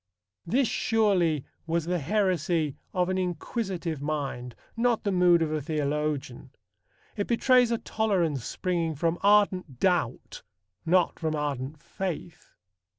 This 0.47 0.67
surely 0.67 1.45
was 1.67 1.85
the 1.85 1.99
heresy 1.99 2.75
of 2.91 3.07
an 3.09 3.19
inquisitive 3.19 4.01
mind, 4.01 4.55
not 4.75 5.03
the 5.03 5.11
mood 5.11 5.43
of 5.43 5.51
a 5.51 5.61
theologian. 5.61 6.49
It 7.15 7.27
betrays 7.27 7.69
a 7.69 7.77
tolerance 7.77 8.43
springing 8.43 8.95
from 8.95 9.19
ardent 9.21 9.79
doubt, 9.79 10.41
not 10.87 11.19
from 11.19 11.35
ardent 11.35 11.79
faith. 11.83 12.55